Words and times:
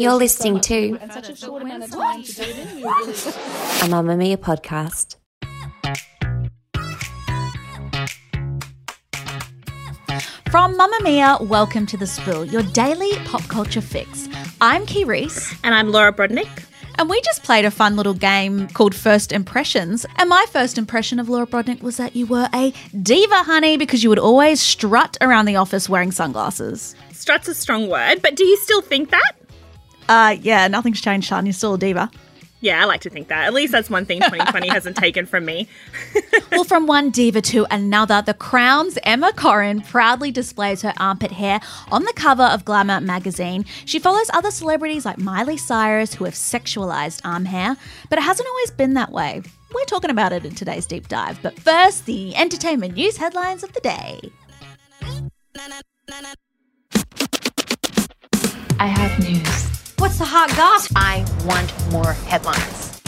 You're 0.00 0.14
listening 0.14 0.60
to 0.60 0.94
a 0.94 0.98
Mamamia 3.90 4.38
podcast. 4.38 5.16
From 10.50 10.74
Mamamia, 10.78 11.46
welcome 11.46 11.84
to 11.84 11.98
The 11.98 12.06
Spill, 12.06 12.46
your 12.46 12.62
daily 12.62 13.12
pop 13.26 13.42
culture 13.48 13.82
fix. 13.82 14.26
I'm 14.62 14.86
Kee 14.86 15.04
Reece. 15.04 15.54
And 15.62 15.74
I'm 15.74 15.92
Laura 15.92 16.14
Brodnik. 16.14 16.48
And 16.98 17.10
we 17.10 17.20
just 17.20 17.42
played 17.42 17.66
a 17.66 17.70
fun 17.70 17.94
little 17.96 18.14
game 18.14 18.68
called 18.68 18.94
First 18.94 19.32
Impressions. 19.32 20.06
And 20.16 20.30
my 20.30 20.46
first 20.48 20.78
impression 20.78 21.18
of 21.18 21.28
Laura 21.28 21.46
Brodnik 21.46 21.82
was 21.82 21.98
that 21.98 22.16
you 22.16 22.24
were 22.24 22.48
a 22.54 22.72
diva, 23.02 23.42
honey, 23.42 23.76
because 23.76 24.02
you 24.02 24.08
would 24.08 24.18
always 24.18 24.62
strut 24.62 25.18
around 25.20 25.44
the 25.44 25.56
office 25.56 25.90
wearing 25.90 26.10
sunglasses. 26.10 26.96
Strut's 27.12 27.48
a 27.48 27.54
strong 27.54 27.90
word, 27.90 28.22
but 28.22 28.34
do 28.34 28.46
you 28.46 28.56
still 28.56 28.80
think 28.80 29.10
that? 29.10 29.32
Uh, 30.08 30.36
yeah, 30.40 30.68
nothing's 30.68 31.00
changed, 31.00 31.30
hon. 31.30 31.46
You're 31.46 31.52
still 31.52 31.74
a 31.74 31.78
diva. 31.78 32.10
Yeah, 32.62 32.82
I 32.82 32.84
like 32.84 33.00
to 33.02 33.10
think 33.10 33.28
that. 33.28 33.46
At 33.46 33.54
least 33.54 33.72
that's 33.72 33.88
one 33.88 34.04
thing 34.04 34.20
2020 34.20 34.68
hasn't 34.72 34.96
taken 34.96 35.24
from 35.24 35.46
me. 35.46 35.66
well, 36.52 36.64
from 36.64 36.86
one 36.86 37.10
diva 37.10 37.40
to 37.42 37.66
another, 37.70 38.20
The 38.20 38.34
Crown's 38.34 38.98
Emma 39.02 39.32
Corrin 39.32 39.86
proudly 39.88 40.30
displays 40.30 40.82
her 40.82 40.92
armpit 40.98 41.32
hair 41.32 41.60
on 41.90 42.04
the 42.04 42.12
cover 42.14 42.42
of 42.42 42.66
Glamour 42.66 43.00
magazine. 43.00 43.64
She 43.86 43.98
follows 43.98 44.30
other 44.34 44.50
celebrities 44.50 45.06
like 45.06 45.16
Miley 45.16 45.56
Cyrus 45.56 46.12
who 46.14 46.24
have 46.24 46.34
sexualized 46.34 47.22
arm 47.24 47.46
hair, 47.46 47.76
but 48.10 48.18
it 48.18 48.22
hasn't 48.22 48.48
always 48.48 48.70
been 48.72 48.92
that 48.94 49.10
way. 49.10 49.40
We're 49.72 49.84
talking 49.84 50.10
about 50.10 50.32
it 50.32 50.44
in 50.44 50.54
today's 50.54 50.84
deep 50.84 51.08
dive. 51.08 51.40
But 51.42 51.58
first, 51.58 52.04
the 52.04 52.34
entertainment 52.36 52.94
news 52.94 53.16
headlines 53.16 53.62
of 53.62 53.72
the 53.72 53.80
day. 53.80 54.20
I 58.78 58.86
have 58.86 59.18
news. 59.20 59.49
What's 60.10 60.18
the 60.18 60.24
hot 60.24 60.50
gossip? 60.56 60.90
I 60.96 61.24
want 61.46 61.92
more 61.92 62.14
headlines. 62.14 63.00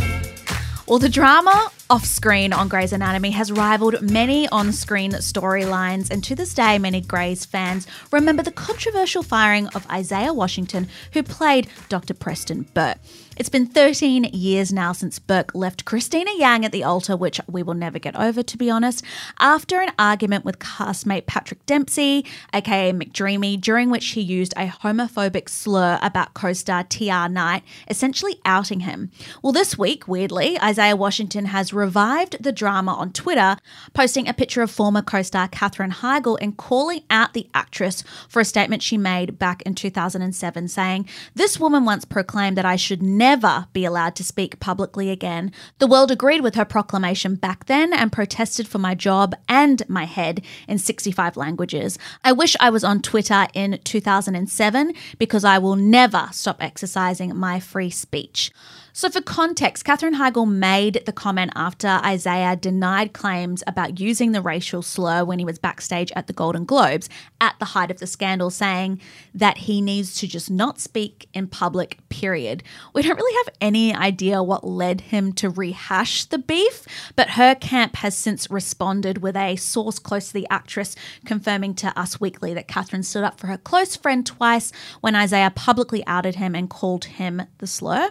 Well, 0.86 1.00
the 1.00 1.08
drama 1.08 1.72
off 1.92 2.06
screen 2.06 2.54
on 2.54 2.68
Grey's 2.68 2.94
Anatomy 2.94 3.32
has 3.32 3.52
rivaled 3.52 4.00
many 4.00 4.48
on 4.48 4.72
screen 4.72 5.12
storylines, 5.12 6.10
and 6.10 6.24
to 6.24 6.34
this 6.34 6.54
day, 6.54 6.78
many 6.78 7.02
Grey's 7.02 7.44
fans 7.44 7.86
remember 8.10 8.42
the 8.42 8.50
controversial 8.50 9.22
firing 9.22 9.66
of 9.74 9.86
Isaiah 9.90 10.32
Washington, 10.32 10.88
who 11.12 11.22
played 11.22 11.68
Dr. 11.90 12.14
Preston 12.14 12.62
Burke. 12.72 12.96
It's 13.34 13.48
been 13.48 13.66
13 13.66 14.24
years 14.24 14.72
now 14.72 14.92
since 14.92 15.18
Burke 15.18 15.54
left 15.54 15.86
Cristina 15.86 16.30
Yang 16.36 16.66
at 16.66 16.72
the 16.72 16.84
altar, 16.84 17.16
which 17.16 17.40
we 17.48 17.62
will 17.62 17.74
never 17.74 17.98
get 17.98 18.14
over, 18.14 18.42
to 18.42 18.58
be 18.58 18.70
honest, 18.70 19.02
after 19.38 19.80
an 19.80 19.90
argument 19.98 20.44
with 20.44 20.58
castmate 20.58 21.24
Patrick 21.27 21.64
Dempsey, 21.64 22.27
aka 22.52 22.92
McDreamy, 22.92 23.58
during 23.58 23.90
which 23.90 24.08
he 24.08 24.20
used 24.20 24.52
a 24.56 24.66
homophobic 24.66 25.48
slur 25.48 25.98
about 26.02 26.34
co 26.34 26.52
star 26.52 26.84
TR 26.84 27.28
Knight, 27.30 27.62
essentially 27.88 28.38
outing 28.44 28.80
him. 28.80 29.10
Well, 29.42 29.52
this 29.52 29.78
week, 29.78 30.06
weirdly, 30.06 30.60
Isaiah 30.60 30.96
Washington 30.96 31.46
has 31.46 31.72
revived 31.82 32.40
the 32.40 32.52
drama 32.52 32.94
on 32.94 33.12
Twitter, 33.12 33.56
posting 33.92 34.28
a 34.28 34.32
picture 34.32 34.62
of 34.62 34.70
former 34.70 35.02
co 35.02 35.20
star 35.20 35.48
Katherine 35.48 35.90
Heigl 35.90 36.38
and 36.40 36.56
calling 36.56 37.02
out 37.10 37.34
the 37.34 37.48
actress 37.54 38.04
for 38.28 38.38
a 38.38 38.44
statement 38.44 38.84
she 38.84 38.96
made 38.96 39.36
back 39.36 39.62
in 39.62 39.74
2007, 39.74 40.68
saying, 40.68 41.08
This 41.34 41.58
woman 41.58 41.84
once 41.84 42.04
proclaimed 42.04 42.56
that 42.56 42.64
I 42.64 42.76
should 42.76 43.02
never 43.02 43.66
be 43.72 43.84
allowed 43.84 44.14
to 44.16 44.24
speak 44.24 44.60
publicly 44.60 45.10
again. 45.10 45.50
The 45.80 45.88
world 45.88 46.12
agreed 46.12 46.42
with 46.42 46.54
her 46.54 46.64
proclamation 46.64 47.34
back 47.34 47.66
then 47.66 47.92
and 47.92 48.12
protested 48.12 48.68
for 48.68 48.78
my 48.78 48.94
job 48.94 49.34
and 49.48 49.82
my 49.88 50.04
head 50.04 50.40
in 50.68 50.78
65 50.78 51.36
languages. 51.36 51.98
I 52.22 52.30
wish 52.30 52.54
I 52.60 52.70
was 52.70 52.84
on 52.84 53.02
Twitter 53.02 53.48
in 53.54 53.80
2007 53.82 54.94
because 55.18 55.44
I 55.44 55.58
will 55.58 55.76
never 55.76 56.28
stop 56.30 56.62
exercising 56.62 57.34
my 57.36 57.58
free 57.58 57.90
speech. 57.90 58.52
So, 58.95 59.08
for 59.08 59.23
context, 59.23 59.86
Katherine 59.86 60.17
Heigl 60.17 60.47
made 60.47 61.03
the 61.07 61.13
comment 61.13 61.53
after 61.55 61.89
Isaiah 61.89 62.57
denied 62.57 63.14
claims 63.14 63.64
about 63.67 63.98
using 63.98 64.33
the 64.33 64.42
racial 64.42 64.83
slur 64.83 65.25
when 65.25 65.39
he 65.39 65.47
was 65.47 65.58
backstage 65.58 66.13
at 66.14 66.27
the 66.27 66.35
Golden 66.35 66.67
Globes 66.67 67.08
at 67.41 67.58
the 67.58 67.64
height 67.64 67.91
of 67.91 68.01
the 68.01 68.07
scandal, 68.07 68.51
saying 68.51 69.01
that 69.35 69.57
he 69.57 69.80
needs 69.80 70.14
to 70.17 70.29
just 70.29 70.51
not 70.51 70.79
speak 70.79 71.27
in 71.33 71.47
public, 71.47 72.07
period. 72.11 72.63
We 72.92 73.01
don't 73.01 73.17
really 73.17 73.36
have 73.47 73.55
any 73.63 73.95
idea 73.95 74.42
what 74.42 74.63
led 74.63 75.01
him 75.01 75.33
to 75.35 75.48
rehash 75.48 76.27
the 76.27 76.39
beef, 76.39 76.86
but 77.17 77.30
her 77.30 77.55
camp 77.55 77.97
has 77.97 78.14
since 78.14 78.51
responded 78.51 79.23
with 79.23 79.36
a 79.36 79.57
source 79.57 79.98
close 79.98 80.29
to 80.29 80.35
the 80.35 80.47
actress 80.51 80.95
confirming 81.24 81.74
to 81.77 81.98
Us 81.98 82.20
Weekly 82.20 82.53
that 82.53 82.69
Katherine 82.69 83.05
stood 83.05 83.24
up 83.24 83.41
for 83.41 83.47
her 83.47 83.57
close 83.57 83.97
friend 83.97 84.27
twice 84.27 84.70
when 85.01 85.17
Isaiah 85.17 85.51
publicly 85.55 86.07
outed 86.07 86.35
him 86.35 86.55
and 86.55 86.69
called 86.69 87.07
him 87.07 87.41
the 87.57 87.67
slur. 87.67 88.11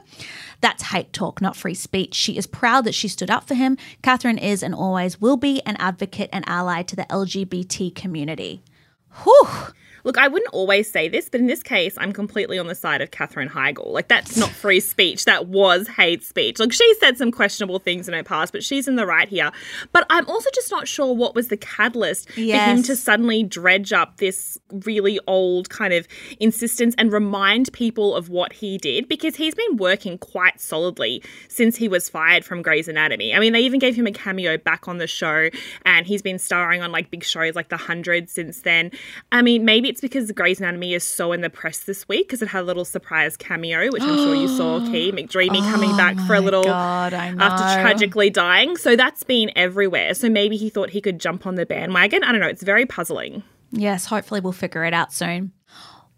That's 0.71 0.83
hate 0.83 1.11
talk, 1.11 1.41
not 1.41 1.57
free 1.57 1.73
speech. 1.73 2.15
She 2.15 2.37
is 2.37 2.47
proud 2.47 2.85
that 2.85 2.95
she 2.95 3.09
stood 3.09 3.29
up 3.29 3.45
for 3.45 3.55
him. 3.55 3.77
Katherine 4.01 4.37
is 4.37 4.63
and 4.63 4.73
always 4.73 5.19
will 5.19 5.35
be 5.35 5.61
an 5.65 5.75
advocate 5.79 6.29
and 6.31 6.47
ally 6.47 6.81
to 6.83 6.95
the 6.95 7.03
LGBT 7.09 7.93
community. 7.93 8.63
Whew. 9.21 9.49
Look, 10.03 10.17
I 10.17 10.27
wouldn't 10.27 10.53
always 10.53 10.89
say 10.89 11.07
this, 11.07 11.29
but 11.29 11.39
in 11.39 11.47
this 11.47 11.61
case, 11.61 11.95
I'm 11.97 12.11
completely 12.11 12.57
on 12.57 12.67
the 12.67 12.75
side 12.75 13.01
of 13.01 13.11
Katherine 13.11 13.49
Heigl. 13.49 13.87
Like, 13.91 14.07
that's 14.07 14.35
not 14.37 14.49
free 14.49 14.79
speech. 14.79 15.25
That 15.25 15.47
was 15.47 15.87
hate 15.87 16.23
speech. 16.23 16.59
Like, 16.59 16.73
she 16.73 16.93
said 16.99 17.17
some 17.17 17.31
questionable 17.31 17.79
things 17.79 18.07
in 18.07 18.13
her 18.13 18.23
past, 18.23 18.51
but 18.51 18.63
she's 18.63 18.87
in 18.87 18.95
the 18.95 19.05
right 19.05 19.29
here. 19.29 19.51
But 19.91 20.05
I'm 20.09 20.27
also 20.27 20.49
just 20.53 20.71
not 20.71 20.87
sure 20.87 21.13
what 21.13 21.35
was 21.35 21.49
the 21.49 21.57
catalyst 21.57 22.29
yes. 22.35 22.65
for 22.65 22.71
him 22.71 22.83
to 22.83 22.95
suddenly 22.95 23.43
dredge 23.43 23.93
up 23.93 24.17
this 24.17 24.57
really 24.85 25.19
old 25.27 25.69
kind 25.69 25.93
of 25.93 26.07
insistence 26.39 26.95
and 26.97 27.11
remind 27.11 27.71
people 27.73 28.15
of 28.15 28.29
what 28.29 28.53
he 28.53 28.77
did, 28.77 29.07
because 29.07 29.35
he's 29.35 29.55
been 29.55 29.77
working 29.77 30.17
quite 30.17 30.59
solidly 30.59 31.23
since 31.47 31.75
he 31.75 31.87
was 31.87 32.09
fired 32.09 32.43
from 32.43 32.61
Grey's 32.61 32.87
Anatomy. 32.87 33.35
I 33.35 33.39
mean, 33.39 33.53
they 33.53 33.61
even 33.61 33.79
gave 33.79 33.95
him 33.95 34.07
a 34.07 34.11
cameo 34.11 34.57
back 34.57 34.87
on 34.87 34.97
the 34.97 35.07
show, 35.07 35.49
and 35.85 36.07
he's 36.07 36.21
been 36.21 36.39
starring 36.39 36.81
on 36.81 36.91
like 36.91 37.11
big 37.11 37.23
shows 37.23 37.55
like 37.55 37.69
The 37.69 37.77
Hundred 37.77 38.29
since 38.29 38.61
then. 38.61 38.91
I 39.31 39.41
mean, 39.41 39.65
maybe 39.65 39.90
it's 39.91 39.99
because 39.99 40.31
Grey's 40.31 40.59
Anatomy 40.59 40.93
is 40.93 41.03
so 41.03 41.33
in 41.33 41.41
the 41.41 41.49
press 41.49 41.79
this 41.79 42.07
week 42.07 42.29
because 42.29 42.41
it 42.41 42.47
had 42.47 42.61
a 42.61 42.63
little 42.63 42.85
surprise 42.85 43.35
cameo, 43.35 43.91
which 43.91 44.01
I'm 44.01 44.15
sure 44.15 44.33
you 44.33 44.47
saw, 44.47 44.79
Kee 44.89 45.11
McDreamy 45.11 45.57
oh 45.57 45.69
coming 45.69 45.97
back 45.97 46.17
for 46.25 46.33
a 46.33 46.39
little 46.39 46.63
God, 46.63 47.13
after 47.13 47.81
tragically 47.81 48.29
dying. 48.29 48.77
So 48.77 48.95
that's 48.95 49.23
been 49.23 49.51
everywhere. 49.53 50.13
So 50.13 50.29
maybe 50.29 50.55
he 50.55 50.69
thought 50.69 50.91
he 50.91 51.01
could 51.01 51.19
jump 51.19 51.45
on 51.45 51.55
the 51.55 51.65
bandwagon. 51.65 52.23
I 52.23 52.31
don't 52.31 52.39
know. 52.39 52.47
It's 52.47 52.63
very 52.63 52.85
puzzling. 52.85 53.43
Yes, 53.71 54.05
hopefully 54.05 54.39
we'll 54.39 54.53
figure 54.53 54.85
it 54.85 54.93
out 54.93 55.11
soon. 55.11 55.51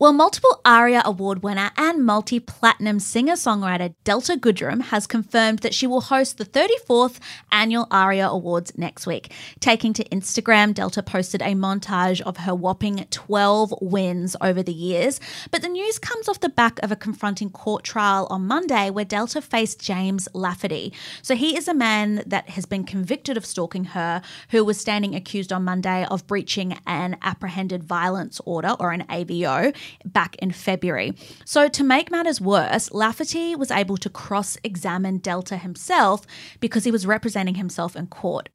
Well, 0.03 0.11
multiple 0.11 0.59
ARIA 0.65 1.01
Award 1.05 1.43
winner 1.43 1.71
and 1.77 2.05
multi 2.05 2.37
platinum 2.41 2.99
singer 2.99 3.35
songwriter 3.35 3.95
Delta 4.03 4.35
Goodrem 4.35 4.81
has 4.81 5.07
confirmed 5.07 5.59
that 5.59 5.73
she 5.73 5.87
will 5.87 6.01
host 6.01 6.37
the 6.37 6.43
34th 6.43 7.19
annual 7.53 7.87
ARIA 7.89 8.27
Awards 8.27 8.77
next 8.77 9.07
week. 9.07 9.31
Taking 9.61 9.93
to 9.93 10.03
Instagram, 10.09 10.73
Delta 10.73 11.01
posted 11.01 11.41
a 11.41 11.55
montage 11.55 12.19
of 12.19 12.35
her 12.35 12.53
whopping 12.53 13.07
12 13.11 13.75
wins 13.79 14.35
over 14.41 14.61
the 14.61 14.73
years. 14.73 15.21
But 15.51 15.61
the 15.61 15.69
news 15.69 15.99
comes 15.99 16.27
off 16.27 16.41
the 16.41 16.49
back 16.49 16.83
of 16.83 16.91
a 16.91 16.97
confronting 16.97 17.51
court 17.51 17.85
trial 17.85 18.27
on 18.29 18.45
Monday 18.45 18.89
where 18.89 19.05
Delta 19.05 19.41
faced 19.41 19.79
James 19.79 20.27
Lafferty. 20.33 20.91
So 21.21 21.33
he 21.33 21.55
is 21.55 21.69
a 21.69 21.73
man 21.73 22.23
that 22.25 22.49
has 22.49 22.65
been 22.65 22.83
convicted 22.83 23.37
of 23.37 23.45
stalking 23.45 23.85
her, 23.85 24.21
who 24.49 24.65
was 24.65 24.77
standing 24.77 25.15
accused 25.15 25.53
on 25.53 25.63
Monday 25.63 26.05
of 26.11 26.27
breaching 26.27 26.77
an 26.85 27.15
apprehended 27.21 27.85
violence 27.85 28.41
order 28.43 28.75
or 28.81 28.91
an 28.91 29.05
AVO 29.09 29.73
back 30.05 30.35
in 30.37 30.51
February. 30.51 31.13
So, 31.45 31.67
to 31.67 31.83
make 31.83 32.11
matters 32.11 32.41
worse, 32.41 32.91
Lafferty 32.91 33.55
was 33.55 33.71
able 33.71 33.97
to 33.97 34.09
cross 34.09 34.57
examine 34.63 35.17
Delta 35.17 35.57
himself 35.57 36.25
because 36.59 36.83
he 36.83 36.91
was 36.91 37.05
representing 37.05 37.55
himself 37.55 37.95
in 37.95 38.07
court. 38.07 38.49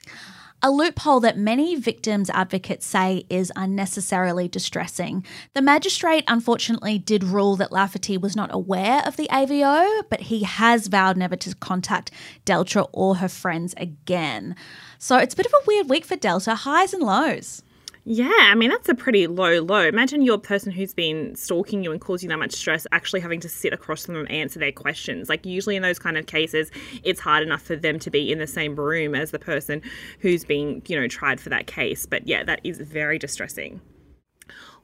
A 0.61 0.73
loophole 0.73 1.21
that 1.21 1.39
many 1.39 1.77
victims' 1.77 2.31
advocates 2.31 2.85
say 2.85 3.25
is 3.31 3.53
unnecessarily 3.55 4.49
distressing. 4.49 5.25
The 5.55 5.63
magistrate 5.63 6.25
unfortunately 6.27 6.99
did 6.99 7.23
rule 7.23 7.55
that 7.57 7.71
Lafferty 7.71 8.19
was 8.19 8.35
not 8.35 8.53
aware 8.53 9.01
of 9.07 9.15
the 9.15 9.29
AVO, 9.31 10.03
but 10.11 10.23
he 10.23 10.43
has 10.43 10.89
vowed 10.89 11.17
never 11.17 11.37
to 11.37 11.55
contact 11.55 12.11
Delta 12.45 12.83
or 12.93 13.17
her 13.17 13.29
friends 13.29 13.73
again. 13.77 14.57
So 14.99 15.17
it's 15.17 15.35
a 15.35 15.37
bit 15.37 15.47
of 15.47 15.53
a 15.53 15.65
weird 15.69 15.89
week 15.89 16.05
for 16.05 16.17
Delta, 16.17 16.57
highs 16.57 16.93
and 16.93 17.05
lows. 17.05 17.63
Yeah, 18.11 18.31
I 18.33 18.55
mean, 18.55 18.71
that's 18.71 18.89
a 18.89 18.95
pretty 18.95 19.27
low 19.27 19.61
low. 19.61 19.83
Imagine 19.83 20.23
you're 20.23 20.37
a 20.37 20.39
person 20.39 20.73
who's 20.73 20.95
been 20.95 21.37
stalking 21.37 21.85
you 21.85 21.93
and 21.93 22.01
causing 22.01 22.31
that 22.31 22.39
much 22.39 22.53
stress 22.55 22.87
actually 22.91 23.21
having 23.21 23.39
to 23.41 23.51
sit 23.51 23.75
across 23.75 24.07
from 24.07 24.15
them 24.15 24.25
and 24.25 24.33
answer 24.33 24.59
their 24.59 24.73
questions. 24.73 25.29
Like, 25.29 25.45
usually 25.45 25.77
in 25.77 25.83
those 25.83 25.99
kind 25.99 26.17
of 26.17 26.25
cases, 26.25 26.71
it's 27.05 27.21
hard 27.21 27.43
enough 27.43 27.61
for 27.61 27.77
them 27.77 27.99
to 27.99 28.11
be 28.11 28.33
in 28.33 28.39
the 28.39 28.47
same 28.47 28.77
room 28.77 29.15
as 29.15 29.31
the 29.31 29.39
person 29.39 29.83
who's 30.21 30.43
being, 30.43 30.81
you 30.89 30.99
know, 30.99 31.07
tried 31.07 31.39
for 31.39 31.51
that 31.51 31.67
case. 31.67 32.07
But 32.07 32.27
yeah, 32.27 32.45
that 32.45 32.63
is 32.65 32.81
very 32.81 33.19
distressing. 33.19 33.83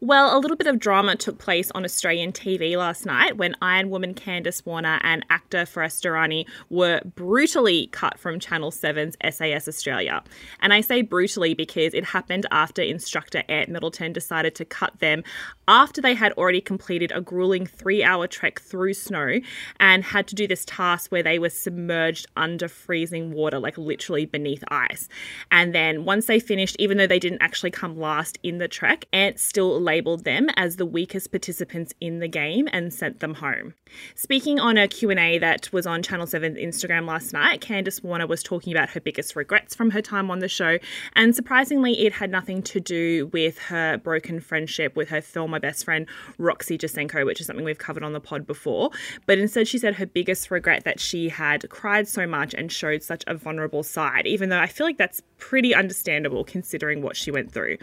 Well, 0.04 0.36
a 0.36 0.38
little 0.38 0.58
bit 0.58 0.66
of 0.66 0.78
drama 0.78 1.16
took 1.16 1.38
place 1.38 1.70
on 1.70 1.82
Australian 1.82 2.32
TV 2.32 2.76
last 2.76 3.06
night 3.06 3.38
when 3.38 3.56
Iron 3.62 3.88
Woman 3.88 4.12
Candice 4.12 4.66
Warner 4.66 5.00
and 5.02 5.24
actor 5.30 5.64
Firass 5.64 5.98
Dirani 6.02 6.46
were 6.68 7.00
brutally 7.14 7.86
cut 7.86 8.18
from 8.18 8.38
Channel 8.38 8.70
7's 8.70 9.16
SAS 9.34 9.66
Australia. 9.66 10.22
And 10.60 10.74
I 10.74 10.82
say 10.82 11.00
brutally 11.00 11.54
because 11.54 11.94
it 11.94 12.04
happened 12.04 12.44
after 12.50 12.82
instructor 12.82 13.44
Ant 13.48 13.70
Middleton 13.70 14.12
decided 14.12 14.54
to 14.56 14.66
cut 14.66 14.98
them 14.98 15.24
after 15.68 16.02
they 16.02 16.12
had 16.12 16.32
already 16.32 16.60
completed 16.60 17.10
a 17.14 17.22
grueling 17.22 17.64
three 17.64 18.04
hour 18.04 18.26
trek 18.26 18.60
through 18.60 18.92
snow 18.92 19.40
and 19.80 20.04
had 20.04 20.26
to 20.26 20.34
do 20.34 20.46
this 20.46 20.66
task 20.66 21.10
where 21.12 21.22
they 21.22 21.38
were 21.38 21.48
submerged 21.48 22.26
under 22.36 22.68
freezing 22.68 23.32
water, 23.32 23.58
like 23.58 23.78
literally 23.78 24.26
beneath 24.26 24.64
ice. 24.68 25.08
And 25.50 25.74
then 25.74 26.04
once 26.04 26.26
they 26.26 26.40
finished, 26.40 26.76
even 26.78 26.98
though 26.98 27.06
they 27.06 27.18
didn't 27.18 27.40
actually 27.40 27.70
come 27.70 27.98
last 27.98 28.38
in 28.42 28.58
the 28.58 28.68
trek, 28.68 29.06
Ant 29.14 29.40
still 29.40 29.80
labeled 29.94 30.24
them 30.24 30.48
as 30.56 30.74
the 30.74 30.84
weakest 30.84 31.30
participants 31.30 31.94
in 32.00 32.18
the 32.18 32.26
game 32.26 32.68
and 32.72 32.92
sent 32.92 33.20
them 33.20 33.34
home. 33.34 33.74
Speaking 34.16 34.58
on 34.58 34.76
a 34.76 34.88
Q&A 34.88 35.38
that 35.38 35.72
was 35.72 35.86
on 35.86 36.02
Channel 36.02 36.26
7's 36.26 36.58
Instagram 36.58 37.06
last 37.06 37.32
night, 37.32 37.60
Candice 37.60 38.02
Warner 38.02 38.26
was 38.26 38.42
talking 38.42 38.72
about 38.72 38.90
her 38.90 39.00
biggest 39.00 39.36
regrets 39.36 39.72
from 39.72 39.90
her 39.90 40.02
time 40.02 40.32
on 40.32 40.40
the 40.40 40.48
show, 40.48 40.78
and 41.14 41.32
surprisingly, 41.32 42.04
it 42.04 42.12
had 42.12 42.28
nothing 42.28 42.60
to 42.62 42.80
do 42.80 43.28
with 43.32 43.56
her 43.58 43.96
broken 43.98 44.40
friendship 44.40 44.96
with 44.96 45.10
her 45.10 45.22
former 45.22 45.60
best 45.60 45.84
friend 45.84 46.08
Roxy 46.38 46.76
Jacenko, 46.76 47.24
which 47.24 47.40
is 47.40 47.46
something 47.46 47.64
we've 47.64 47.78
covered 47.78 48.02
on 48.02 48.14
the 48.14 48.20
pod 48.20 48.48
before. 48.48 48.90
But 49.26 49.38
instead, 49.38 49.68
she 49.68 49.78
said 49.78 49.94
her 49.94 50.06
biggest 50.06 50.50
regret 50.50 50.82
that 50.82 50.98
she 50.98 51.28
had 51.28 51.70
cried 51.70 52.08
so 52.08 52.26
much 52.26 52.52
and 52.52 52.72
showed 52.72 53.04
such 53.04 53.22
a 53.28 53.36
vulnerable 53.36 53.84
side, 53.84 54.26
even 54.26 54.48
though 54.48 54.58
I 54.58 54.66
feel 54.66 54.88
like 54.88 54.98
that's 54.98 55.22
pretty 55.38 55.72
understandable 55.72 56.42
considering 56.42 57.00
what 57.00 57.16
she 57.16 57.30
went 57.30 57.52
through. 57.52 57.76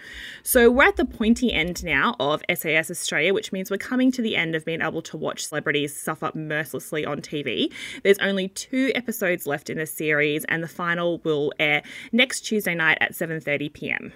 So 0.44 0.70
we're 0.70 0.90
at 0.90 0.98
the 0.98 1.06
pointy 1.06 1.54
end 1.54 1.84
now 1.86 2.01
of 2.02 2.42
SAS 2.54 2.92
Australia, 2.92 3.34
which 3.34 3.52
means 3.52 3.72
we're 3.72 3.78
coming 3.78 4.12
to 4.12 4.22
the 4.22 4.36
end 4.36 4.56
of 4.56 4.66
being 4.66 4.82
able 4.82 5.02
to 5.04 5.18
watch 5.18 5.46
celebrities 5.46 5.96
suffer 5.96 6.32
mercilessly 6.34 7.06
on 7.06 7.22
TV. 7.22 7.72
There's 8.04 8.20
only 8.20 8.50
two 8.50 8.92
episodes 8.96 9.48
left 9.48 9.70
in 9.70 9.78
the 9.78 9.86
series, 9.86 10.46
and 10.46 10.64
the 10.64 10.68
final 10.68 11.20
will 11.20 11.54
air 11.60 11.84
next 12.12 12.42
Tuesday 12.42 12.76
night 12.76 12.98
at 13.02 13.14
7:30 13.14 13.74
p.m. 13.74 14.14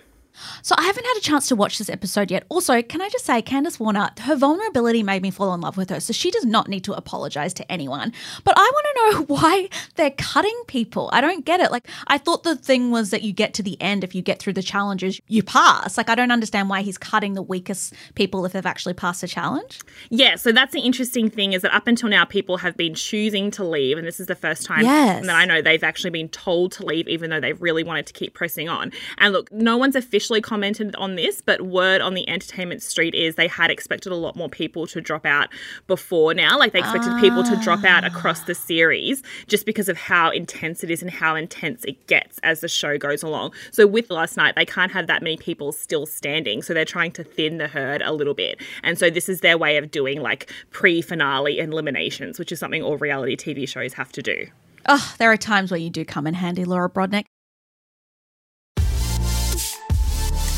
So 0.61 0.75
I 0.77 0.83
haven't 0.83 1.05
had 1.05 1.17
a 1.17 1.21
chance 1.21 1.47
to 1.47 1.55
watch 1.55 1.77
this 1.77 1.89
episode 1.89 2.31
yet. 2.31 2.43
Also, 2.49 2.81
can 2.81 3.01
I 3.01 3.09
just 3.09 3.25
say, 3.25 3.41
Candice 3.41 3.79
Warner, 3.79 4.09
her 4.21 4.35
vulnerability 4.35 5.03
made 5.03 5.21
me 5.21 5.31
fall 5.31 5.53
in 5.53 5.61
love 5.61 5.77
with 5.77 5.89
her, 5.89 5.99
so 5.99 6.13
she 6.13 6.31
does 6.31 6.45
not 6.45 6.67
need 6.67 6.83
to 6.85 6.93
apologize 6.93 7.53
to 7.55 7.71
anyone. 7.71 8.11
But 8.43 8.55
I 8.57 8.61
want 8.61 8.85
to 8.85 8.95
know 9.27 9.35
why 9.35 9.69
they're 9.95 10.11
cutting 10.11 10.59
people. 10.67 11.09
I 11.13 11.21
don't 11.21 11.45
get 11.45 11.59
it. 11.59 11.71
Like, 11.71 11.87
I 12.07 12.17
thought 12.17 12.43
the 12.43 12.55
thing 12.55 12.91
was 12.91 13.09
that 13.11 13.21
you 13.23 13.33
get 13.33 13.53
to 13.55 13.63
the 13.63 13.79
end, 13.81 14.03
if 14.03 14.13
you 14.15 14.21
get 14.21 14.39
through 14.39 14.53
the 14.53 14.63
challenges, 14.63 15.19
you 15.27 15.43
pass. 15.43 15.97
Like, 15.97 16.09
I 16.09 16.15
don't 16.15 16.31
understand 16.31 16.69
why 16.69 16.81
he's 16.81 16.97
cutting 16.97 17.33
the 17.33 17.41
weakest 17.41 17.93
people 18.15 18.45
if 18.45 18.53
they've 18.53 18.65
actually 18.65 18.93
passed 18.93 19.23
a 19.23 19.27
challenge. 19.27 19.79
Yeah, 20.09 20.35
so 20.35 20.51
that's 20.51 20.73
the 20.73 20.81
interesting 20.81 21.29
thing 21.29 21.53
is 21.53 21.61
that 21.61 21.73
up 21.73 21.87
until 21.87 22.09
now, 22.09 22.25
people 22.25 22.57
have 22.57 22.75
been 22.75 22.93
choosing 22.95 23.51
to 23.51 23.63
leave, 23.63 23.97
and 23.97 24.05
this 24.07 24.19
is 24.19 24.27
the 24.27 24.35
first 24.35 24.65
time 24.65 24.83
Yes. 24.83 25.25
that 25.25 25.35
I 25.35 25.45
know 25.45 25.61
they've 25.61 25.83
actually 25.83 26.09
been 26.11 26.29
told 26.29 26.71
to 26.73 26.85
leave, 26.85 27.07
even 27.07 27.29
though 27.29 27.39
they've 27.39 27.61
really 27.61 27.83
wanted 27.83 28.05
to 28.07 28.13
keep 28.13 28.33
pressing 28.33 28.67
on. 28.69 28.91
And 29.17 29.33
look, 29.33 29.51
no 29.51 29.77
one's 29.77 29.95
officially 29.95 30.24
commented 30.41 30.95
on 30.95 31.15
this, 31.15 31.41
but 31.41 31.61
word 31.61 32.01
on 32.01 32.13
the 32.13 32.27
entertainment 32.29 32.81
street 32.81 33.13
is 33.15 33.35
they 33.35 33.47
had 33.47 33.69
expected 33.69 34.11
a 34.11 34.15
lot 34.15 34.35
more 34.35 34.49
people 34.49 34.87
to 34.87 35.01
drop 35.01 35.25
out 35.25 35.49
before 35.87 36.33
now. 36.33 36.57
Like 36.57 36.73
they 36.73 36.79
expected 36.79 37.17
people 37.19 37.43
to 37.43 37.55
drop 37.57 37.83
out 37.83 38.03
across 38.03 38.41
the 38.41 38.53
ah. 38.53 38.65
series 38.65 39.23
just 39.47 39.65
because 39.65 39.89
of 39.89 39.97
how 39.97 40.29
intense 40.29 40.83
it 40.83 40.91
is 40.91 41.01
and 41.01 41.11
how 41.11 41.35
intense 41.35 41.83
it 41.85 42.07
gets 42.07 42.39
as 42.39 42.61
the 42.61 42.67
show 42.67 42.97
goes 42.97 43.23
along. 43.23 43.53
So 43.71 43.87
with 43.87 44.09
last 44.09 44.37
night, 44.37 44.55
they 44.55 44.65
can't 44.65 44.91
have 44.91 45.07
that 45.07 45.21
many 45.21 45.37
people 45.37 45.71
still 45.71 46.05
standing. 46.05 46.61
So 46.61 46.73
they're 46.73 46.85
trying 46.85 47.11
to 47.13 47.23
thin 47.23 47.57
the 47.57 47.67
herd 47.67 48.01
a 48.01 48.11
little 48.11 48.33
bit. 48.33 48.61
And 48.83 48.97
so 48.97 49.09
this 49.09 49.29
is 49.29 49.41
their 49.41 49.57
way 49.57 49.77
of 49.77 49.91
doing 49.91 50.21
like 50.21 50.51
pre 50.71 51.01
finale 51.01 51.59
eliminations, 51.59 52.39
which 52.39 52.51
is 52.51 52.59
something 52.59 52.81
all 52.81 52.97
reality 52.97 53.35
TV 53.35 53.67
shows 53.67 53.93
have 53.93 54.11
to 54.13 54.21
do. 54.21 54.47
Oh, 54.87 55.15
there 55.17 55.31
are 55.31 55.37
times 55.37 55.71
where 55.71 55.79
you 55.79 55.89
do 55.89 56.05
come 56.05 56.27
in 56.27 56.35
handy, 56.35 56.63
Laura 56.63 56.89
Brodnik. 56.89 57.25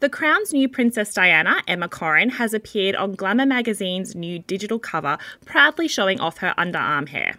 The 0.00 0.08
Crown's 0.08 0.52
new 0.52 0.68
Princess 0.68 1.12
Diana, 1.12 1.62
Emma 1.68 1.88
Corrin, 1.88 2.32
has 2.32 2.54
appeared 2.54 2.96
on 2.96 3.14
Glamour 3.14 3.46
magazine's 3.46 4.14
new 4.14 4.38
digital 4.38 4.78
cover, 4.78 5.18
proudly 5.44 5.88
showing 5.88 6.20
off 6.20 6.38
her 6.38 6.54
underarm 6.56 7.08
hair. 7.08 7.36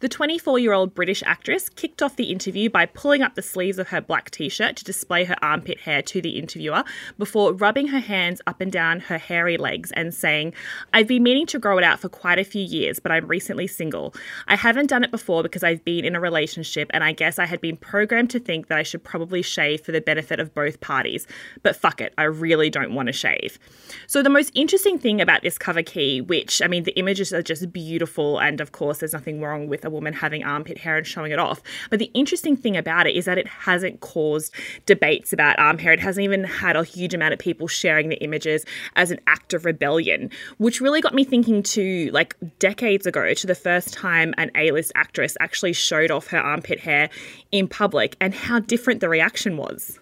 The 0.00 0.08
24 0.08 0.58
year 0.58 0.72
old 0.72 0.94
British 0.94 1.22
actress 1.24 1.68
kicked 1.68 2.02
off 2.02 2.16
the 2.16 2.30
interview 2.30 2.70
by 2.70 2.86
pulling 2.86 3.22
up 3.22 3.34
the 3.34 3.42
sleeves 3.42 3.78
of 3.78 3.88
her 3.88 4.00
black 4.00 4.30
t 4.30 4.48
shirt 4.48 4.76
to 4.76 4.84
display 4.84 5.24
her 5.24 5.36
armpit 5.42 5.80
hair 5.80 6.02
to 6.02 6.22
the 6.22 6.38
interviewer 6.38 6.84
before 7.18 7.52
rubbing 7.52 7.88
her 7.88 7.98
hands 7.98 8.40
up 8.46 8.60
and 8.60 8.70
down 8.70 9.00
her 9.00 9.18
hairy 9.18 9.56
legs 9.56 9.90
and 9.92 10.14
saying, 10.14 10.54
I've 10.92 11.08
been 11.08 11.22
meaning 11.22 11.46
to 11.46 11.58
grow 11.58 11.78
it 11.78 11.84
out 11.84 12.00
for 12.00 12.08
quite 12.08 12.38
a 12.38 12.44
few 12.44 12.62
years, 12.62 13.00
but 13.00 13.12
I'm 13.12 13.26
recently 13.26 13.66
single. 13.66 14.14
I 14.46 14.56
haven't 14.56 14.88
done 14.90 15.04
it 15.04 15.10
before 15.10 15.42
because 15.42 15.64
I've 15.64 15.84
been 15.84 16.04
in 16.04 16.14
a 16.14 16.20
relationship 16.20 16.90
and 16.94 17.02
I 17.02 17.12
guess 17.12 17.38
I 17.38 17.46
had 17.46 17.60
been 17.60 17.76
programmed 17.76 18.30
to 18.30 18.40
think 18.40 18.68
that 18.68 18.78
I 18.78 18.82
should 18.82 19.02
probably 19.02 19.42
shave 19.42 19.80
for 19.80 19.92
the 19.92 20.00
benefit 20.00 20.40
of 20.40 20.54
both 20.54 20.80
parties. 20.80 21.26
But 21.62 21.76
fuck 21.76 22.00
it, 22.00 22.14
I 22.16 22.24
really 22.24 22.70
don't 22.70 22.94
want 22.94 23.06
to 23.06 23.12
shave. 23.12 23.58
So, 24.06 24.22
the 24.22 24.30
most 24.30 24.52
interesting 24.54 24.98
thing 24.98 25.20
about 25.20 25.42
this 25.42 25.58
cover 25.58 25.82
Kee, 25.82 26.20
which 26.20 26.60
I 26.62 26.66
mean, 26.66 26.84
the 26.84 26.96
images 26.98 27.32
are 27.32 27.42
just 27.42 27.72
beautiful, 27.72 28.38
and 28.38 28.60
of 28.60 28.72
course, 28.72 28.98
there's 28.98 29.12
nothing 29.12 29.40
wrong 29.40 29.67
with 29.68 29.84
a 29.84 29.90
woman 29.90 30.12
having 30.12 30.44
armpit 30.44 30.78
hair 30.78 30.96
and 30.96 31.06
showing 31.06 31.32
it 31.32 31.38
off. 31.38 31.62
But 31.90 31.98
the 31.98 32.10
interesting 32.14 32.56
thing 32.56 32.76
about 32.76 33.06
it 33.06 33.16
is 33.16 33.24
that 33.26 33.38
it 33.38 33.46
hasn't 33.46 34.00
caused 34.00 34.54
debates 34.86 35.32
about 35.32 35.58
arm 35.58 35.78
hair. 35.78 35.92
It 35.92 36.00
hasn't 36.00 36.24
even 36.24 36.44
had 36.44 36.76
a 36.76 36.84
huge 36.84 37.14
amount 37.14 37.32
of 37.32 37.38
people 37.38 37.68
sharing 37.68 38.08
the 38.08 38.22
images 38.22 38.64
as 38.96 39.10
an 39.10 39.20
act 39.26 39.54
of 39.54 39.64
rebellion, 39.64 40.30
which 40.58 40.80
really 40.80 41.00
got 41.00 41.14
me 41.14 41.24
thinking 41.24 41.62
to 41.62 42.10
like 42.12 42.36
decades 42.58 43.06
ago 43.06 43.34
to 43.34 43.46
the 43.46 43.54
first 43.54 43.92
time 43.92 44.34
an 44.38 44.50
A 44.54 44.70
list 44.70 44.92
actress 44.94 45.36
actually 45.40 45.72
showed 45.72 46.10
off 46.10 46.28
her 46.28 46.38
armpit 46.38 46.80
hair 46.80 47.10
in 47.52 47.68
public 47.68 48.16
and 48.20 48.34
how 48.34 48.58
different 48.58 49.00
the 49.00 49.08
reaction 49.08 49.56
was. 49.56 49.98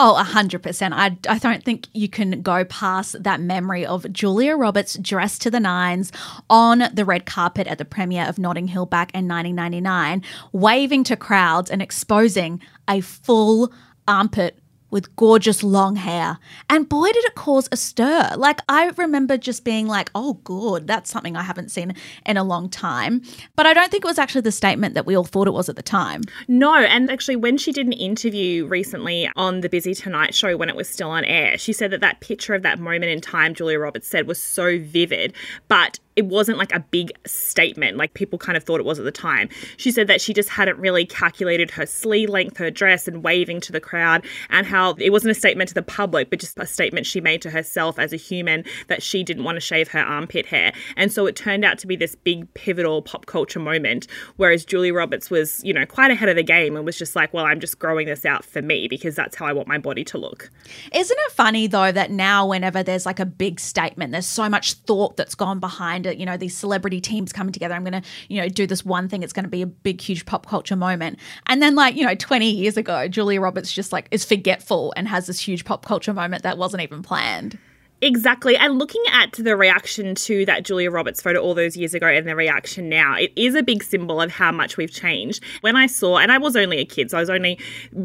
Oh, 0.00 0.14
100%. 0.16 0.92
I, 0.92 1.18
I 1.28 1.38
don't 1.38 1.64
think 1.64 1.88
you 1.92 2.08
can 2.08 2.40
go 2.40 2.64
past 2.64 3.20
that 3.20 3.40
memory 3.40 3.84
of 3.84 4.10
Julia 4.12 4.54
Roberts 4.54 4.96
dressed 4.96 5.42
to 5.42 5.50
the 5.50 5.58
nines 5.58 6.12
on 6.48 6.84
the 6.94 7.04
red 7.04 7.26
carpet 7.26 7.66
at 7.66 7.78
the 7.78 7.84
premiere 7.84 8.24
of 8.28 8.38
Notting 8.38 8.68
Hill 8.68 8.86
back 8.86 9.12
in 9.12 9.26
1999, 9.26 10.22
waving 10.52 11.02
to 11.02 11.16
crowds 11.16 11.68
and 11.68 11.82
exposing 11.82 12.62
a 12.88 13.00
full 13.00 13.72
armpit 14.06 14.60
with 14.90 15.14
gorgeous 15.16 15.62
long 15.62 15.96
hair. 15.96 16.38
And 16.70 16.88
boy, 16.88 17.08
did 17.08 17.24
it 17.24 17.34
cause 17.34 17.68
a 17.70 17.76
stir. 17.76 18.32
Like, 18.36 18.60
I 18.68 18.90
remember 18.96 19.36
just 19.36 19.64
being 19.64 19.86
like, 19.86 20.10
oh, 20.14 20.34
good, 20.44 20.86
that's 20.86 21.10
something 21.10 21.36
I 21.36 21.42
haven't 21.42 21.70
seen 21.70 21.94
in 22.26 22.36
a 22.36 22.44
long 22.44 22.68
time. 22.68 23.22
But 23.56 23.66
I 23.66 23.74
don't 23.74 23.90
think 23.90 24.04
it 24.04 24.08
was 24.08 24.18
actually 24.18 24.42
the 24.42 24.52
statement 24.52 24.94
that 24.94 25.06
we 25.06 25.16
all 25.16 25.24
thought 25.24 25.48
it 25.48 25.52
was 25.52 25.68
at 25.68 25.76
the 25.76 25.82
time. 25.82 26.22
No, 26.46 26.74
and 26.74 27.10
actually, 27.10 27.36
when 27.36 27.58
she 27.58 27.72
did 27.72 27.86
an 27.86 27.92
interview 27.92 28.66
recently 28.66 29.28
on 29.36 29.60
the 29.60 29.68
Busy 29.68 29.94
Tonight 29.94 30.34
show 30.34 30.56
when 30.56 30.68
it 30.68 30.76
was 30.76 30.88
still 30.88 31.10
on 31.10 31.24
air, 31.24 31.58
she 31.58 31.72
said 31.72 31.90
that 31.90 32.00
that 32.00 32.20
picture 32.20 32.54
of 32.54 32.62
that 32.62 32.78
moment 32.78 33.12
in 33.12 33.20
time, 33.20 33.54
Julia 33.54 33.78
Roberts 33.78 34.08
said, 34.08 34.26
was 34.26 34.42
so 34.42 34.78
vivid, 34.78 35.32
but 35.68 35.98
it 36.18 36.26
wasn't 36.26 36.58
like 36.58 36.74
a 36.74 36.80
big 36.80 37.12
statement 37.26 37.96
like 37.96 38.12
people 38.14 38.40
kind 38.40 38.56
of 38.56 38.64
thought 38.64 38.80
it 38.80 38.84
was 38.86 38.98
at 38.98 39.04
the 39.04 39.12
time. 39.12 39.48
She 39.76 39.92
said 39.92 40.08
that 40.08 40.20
she 40.20 40.34
just 40.34 40.48
hadn't 40.48 40.76
really 40.76 41.06
calculated 41.06 41.70
her 41.70 41.86
sleeve 41.86 42.28
length, 42.28 42.56
her 42.56 42.72
dress, 42.72 43.06
and 43.06 43.22
waving 43.22 43.60
to 43.60 43.72
the 43.72 43.80
crowd, 43.80 44.26
and 44.50 44.66
how 44.66 44.94
it 44.98 45.10
wasn't 45.10 45.30
a 45.30 45.34
statement 45.34 45.68
to 45.68 45.74
the 45.74 45.82
public, 45.82 46.28
but 46.28 46.40
just 46.40 46.58
a 46.58 46.66
statement 46.66 47.06
she 47.06 47.20
made 47.20 47.40
to 47.42 47.50
herself 47.50 48.00
as 48.00 48.12
a 48.12 48.16
human 48.16 48.64
that 48.88 49.00
she 49.00 49.22
didn't 49.22 49.44
want 49.44 49.54
to 49.54 49.60
shave 49.60 49.86
her 49.86 50.00
armpit 50.00 50.44
hair. 50.44 50.72
And 50.96 51.12
so 51.12 51.26
it 51.26 51.36
turned 51.36 51.64
out 51.64 51.78
to 51.78 51.86
be 51.86 51.94
this 51.94 52.16
big 52.16 52.52
pivotal 52.54 53.00
pop 53.00 53.26
culture 53.26 53.60
moment, 53.60 54.08
whereas 54.38 54.64
Julia 54.64 54.94
Roberts 54.94 55.30
was, 55.30 55.62
you 55.62 55.72
know, 55.72 55.86
quite 55.86 56.10
ahead 56.10 56.28
of 56.28 56.34
the 56.34 56.42
game 56.42 56.74
and 56.74 56.84
was 56.84 56.98
just 56.98 57.14
like, 57.14 57.32
well, 57.32 57.44
I'm 57.44 57.60
just 57.60 57.78
growing 57.78 58.08
this 58.08 58.24
out 58.24 58.44
for 58.44 58.60
me 58.60 58.88
because 58.88 59.14
that's 59.14 59.36
how 59.36 59.46
I 59.46 59.52
want 59.52 59.68
my 59.68 59.78
body 59.78 60.02
to 60.06 60.18
look. 60.18 60.50
Isn't 60.92 61.18
it 61.26 61.32
funny 61.32 61.68
though 61.68 61.92
that 61.92 62.10
now 62.10 62.44
whenever 62.44 62.82
there's 62.82 63.06
like 63.06 63.20
a 63.20 63.26
big 63.26 63.60
statement, 63.60 64.10
there's 64.10 64.26
so 64.26 64.48
much 64.48 64.72
thought 64.72 65.16
that's 65.16 65.36
gone 65.36 65.60
behind 65.60 66.07
it. 66.08 66.18
You 66.18 66.26
know, 66.26 66.36
these 66.36 66.56
celebrity 66.56 67.00
teams 67.00 67.32
coming 67.32 67.52
together. 67.52 67.74
I'm 67.74 67.84
gonna, 67.84 68.02
you 68.28 68.40
know, 68.40 68.48
do 68.48 68.66
this 68.66 68.84
one 68.84 69.08
thing. 69.08 69.22
It's 69.22 69.32
gonna 69.32 69.48
be 69.48 69.62
a 69.62 69.66
big, 69.66 70.00
huge 70.00 70.26
pop 70.26 70.46
culture 70.46 70.76
moment. 70.76 71.18
And 71.46 71.62
then 71.62 71.74
like, 71.74 71.96
you 71.96 72.04
know, 72.04 72.14
20 72.14 72.50
years 72.50 72.76
ago, 72.76 73.08
Julia 73.08 73.40
Roberts 73.40 73.72
just 73.72 73.92
like 73.92 74.08
is 74.10 74.24
forgetful 74.24 74.92
and 74.96 75.08
has 75.08 75.26
this 75.26 75.38
huge 75.38 75.64
pop 75.64 75.84
culture 75.84 76.14
moment 76.14 76.42
that 76.42 76.58
wasn't 76.58 76.82
even 76.82 77.02
planned. 77.02 77.58
Exactly. 78.00 78.56
And 78.56 78.78
looking 78.78 79.02
at 79.10 79.32
the 79.32 79.56
reaction 79.56 80.14
to 80.14 80.46
that 80.46 80.62
Julia 80.62 80.90
Roberts 80.90 81.20
photo 81.20 81.40
all 81.40 81.54
those 81.54 81.76
years 81.76 81.94
ago 81.94 82.06
and 82.06 82.28
the 82.28 82.36
reaction 82.36 82.88
now, 82.88 83.16
it 83.16 83.32
is 83.34 83.56
a 83.56 83.62
big 83.62 83.82
symbol 83.82 84.20
of 84.20 84.30
how 84.30 84.52
much 84.52 84.76
we've 84.76 84.90
changed. 84.90 85.42
When 85.62 85.74
I 85.74 85.86
saw, 85.86 86.18
and 86.18 86.30
I 86.30 86.38
was 86.38 86.54
only 86.54 86.78
a 86.78 86.84
kid, 86.84 87.10
so 87.10 87.16
I 87.16 87.20
was 87.20 87.30
only 87.30 87.58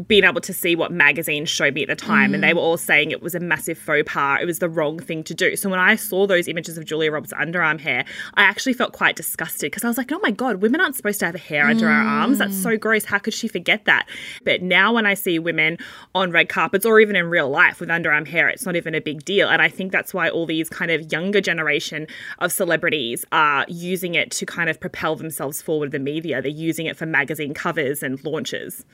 being 0.08 0.24
able 0.24 0.40
to 0.40 0.52
see 0.52 0.74
what 0.74 0.90
magazines 0.90 1.48
showed 1.48 1.74
me 1.74 1.82
at 1.82 1.88
the 1.88 1.94
time, 1.94 2.32
mm. 2.32 2.34
and 2.34 2.42
they 2.42 2.52
were 2.52 2.60
all 2.60 2.76
saying 2.76 3.12
it 3.12 3.22
was 3.22 3.36
a 3.36 3.40
massive 3.40 3.78
faux 3.78 4.02
pas, 4.12 4.40
it 4.42 4.46
was 4.46 4.58
the 4.58 4.68
wrong 4.68 4.98
thing 4.98 5.22
to 5.24 5.34
do. 5.34 5.54
So 5.54 5.70
when 5.70 5.78
I 5.78 5.94
saw 5.94 6.26
those 6.26 6.48
images 6.48 6.76
of 6.76 6.84
Julia 6.84 7.12
Roberts' 7.12 7.32
underarm 7.32 7.78
hair, 7.78 8.04
I 8.34 8.42
actually 8.42 8.72
felt 8.72 8.92
quite 8.92 9.14
disgusted 9.14 9.70
because 9.70 9.84
I 9.84 9.88
was 9.88 9.96
like, 9.96 10.10
oh 10.10 10.18
my 10.22 10.32
God, 10.32 10.56
women 10.56 10.80
aren't 10.80 10.96
supposed 10.96 11.20
to 11.20 11.26
have 11.26 11.36
hair 11.36 11.66
under 11.66 11.86
mm. 11.86 11.90
our 11.90 12.04
arms. 12.04 12.38
That's 12.38 12.60
so 12.60 12.76
gross. 12.76 13.04
How 13.04 13.18
could 13.18 13.34
she 13.34 13.46
forget 13.46 13.84
that? 13.84 14.08
But 14.44 14.60
now 14.60 14.92
when 14.92 15.06
I 15.06 15.14
see 15.14 15.38
women 15.38 15.78
on 16.16 16.32
red 16.32 16.48
carpets 16.48 16.84
or 16.84 16.98
even 16.98 17.14
in 17.14 17.30
real 17.30 17.48
life 17.48 17.78
with 17.78 17.90
underarm 17.90 18.26
hair, 18.26 18.48
it's 18.48 18.66
not 18.66 18.74
even 18.74 18.96
a 18.96 19.00
big 19.00 19.24
deal. 19.24 19.48
And 19.48 19.62
I 19.62 19.68
think 19.68 19.83
think 19.84 19.92
that's 19.92 20.14
why 20.14 20.30
all 20.30 20.46
these 20.46 20.70
kind 20.70 20.90
of 20.90 21.12
younger 21.12 21.42
generation 21.42 22.06
of 22.38 22.52
celebrities 22.52 23.24
are 23.32 23.66
using 23.68 24.14
it 24.14 24.30
to 24.30 24.46
kind 24.46 24.70
of 24.70 24.80
propel 24.80 25.14
themselves 25.14 25.60
forward 25.60 25.86
in 25.86 25.90
the 25.92 25.98
media. 25.98 26.40
They're 26.40 26.50
using 26.50 26.86
it 26.86 26.96
for 26.96 27.04
magazine 27.04 27.52
covers 27.52 28.02
and 28.02 28.22
launches. 28.24 28.84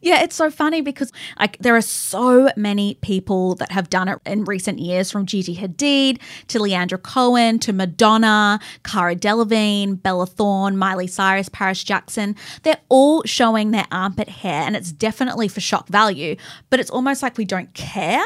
Yeah, 0.00 0.22
it's 0.22 0.36
so 0.36 0.50
funny 0.50 0.80
because 0.80 1.12
like 1.38 1.56
there 1.58 1.76
are 1.76 1.82
so 1.82 2.50
many 2.56 2.94
people 2.96 3.54
that 3.56 3.70
have 3.72 3.88
done 3.88 4.08
it 4.08 4.18
in 4.26 4.44
recent 4.44 4.80
years, 4.80 5.10
from 5.10 5.24
Gigi 5.24 5.56
Hadid 5.56 6.20
to 6.48 6.58
Leandra 6.58 7.00
Cohen 7.00 7.58
to 7.60 7.72
Madonna, 7.72 8.60
Cara 8.82 9.14
Delevingne, 9.14 10.02
Bella 10.02 10.26
Thorne, 10.26 10.76
Miley 10.76 11.06
Cyrus, 11.06 11.48
Paris 11.48 11.82
Jackson. 11.84 12.36
They're 12.64 12.80
all 12.88 13.22
showing 13.24 13.70
their 13.70 13.86
armpit 13.90 14.28
hair, 14.28 14.62
and 14.62 14.76
it's 14.76 14.92
definitely 14.92 15.48
for 15.48 15.60
shock 15.60 15.88
value. 15.88 16.36
But 16.70 16.80
it's 16.80 16.90
almost 16.90 17.22
like 17.22 17.38
we 17.38 17.44
don't 17.44 17.72
care. 17.74 18.24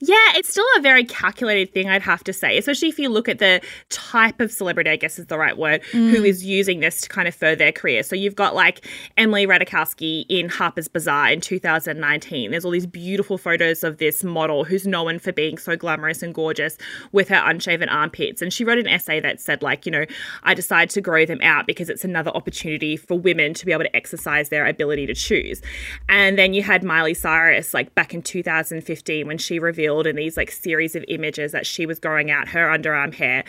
Yeah, 0.00 0.16
it's 0.34 0.48
still 0.48 0.66
a 0.76 0.80
very 0.80 1.04
calculated 1.04 1.72
thing, 1.72 1.88
I'd 1.88 2.02
have 2.02 2.24
to 2.24 2.32
say, 2.32 2.58
especially 2.58 2.88
if 2.88 2.98
you 2.98 3.08
look 3.08 3.28
at 3.28 3.38
the 3.38 3.60
type 3.88 4.40
of 4.40 4.50
celebrity, 4.50 4.90
I 4.90 4.96
guess 4.96 5.18
is 5.18 5.26
the 5.26 5.38
right 5.38 5.56
word, 5.56 5.82
mm. 5.92 6.10
who 6.10 6.24
is 6.24 6.44
using 6.44 6.80
this 6.80 7.02
to 7.02 7.08
kind 7.08 7.28
of 7.28 7.34
further 7.34 7.56
their 7.56 7.72
career. 7.72 8.02
So 8.02 8.16
you've 8.16 8.34
got 8.34 8.54
like 8.54 8.86
Emily 9.16 9.46
Ratajkowski 9.46 10.26
in 10.28 10.48
Harper's 10.48 10.88
Bazaar 10.88 11.30
in 11.30 11.40
2019. 11.40 12.50
There's 12.50 12.64
all 12.64 12.70
these 12.70 12.86
beautiful 12.86 13.38
photos 13.38 13.84
of 13.84 13.98
this 13.98 14.24
model 14.24 14.64
who's 14.64 14.86
known 14.86 15.18
for 15.18 15.32
being 15.32 15.58
so 15.58 15.76
glamorous 15.76 16.22
and 16.22 16.34
gorgeous 16.34 16.76
with 17.12 17.28
her 17.28 17.42
unshaven 17.44 17.88
armpits. 17.88 18.42
And 18.42 18.52
she 18.52 18.64
wrote 18.64 18.78
an 18.78 18.88
essay 18.88 19.20
that 19.20 19.40
said, 19.40 19.62
like, 19.62 19.86
you 19.86 19.92
know, 19.92 20.04
I 20.42 20.54
decided 20.54 20.90
to 20.90 21.00
grow 21.00 21.24
them 21.26 21.40
out 21.42 21.66
because 21.66 21.88
it's 21.88 22.04
another 22.04 22.30
opportunity 22.30 22.96
for 22.96 23.18
women 23.18 23.54
to 23.54 23.66
be 23.66 23.72
able 23.72 23.84
to 23.84 23.96
exercise 23.96 24.48
their 24.48 24.66
ability 24.66 25.06
to 25.06 25.14
choose. 25.14 25.62
And 26.08 26.38
then 26.38 26.54
you 26.54 26.62
had 26.62 26.82
Miley 26.82 27.14
Cyrus, 27.14 27.74
like 27.74 27.94
back 27.94 28.14
in 28.14 28.22
2015, 28.22 29.26
when 29.26 29.38
she 29.38 29.59
revealed 29.60 30.06
in 30.06 30.16
these 30.16 30.36
like 30.36 30.50
series 30.50 30.94
of 30.94 31.04
images 31.08 31.52
that 31.52 31.66
she 31.66 31.86
was 31.86 31.98
growing 31.98 32.30
out 32.30 32.48
her 32.48 32.66
underarm 32.68 33.14
hair. 33.14 33.44